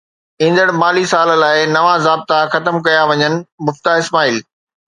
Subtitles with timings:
[0.41, 3.33] ايندڙ مالي سال لاءِ نوان ضابطا ختم ڪيا وڃن:
[3.65, 4.37] مفتاح اسماعيل